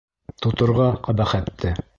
Тоторға 0.45 0.89
ҡәбәхәтте! 1.09 1.77